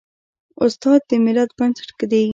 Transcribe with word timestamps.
استاد 0.63 1.01
د 1.09 1.11
ملت 1.25 1.49
بنسټ 1.57 1.89
ږدي. 1.99 2.25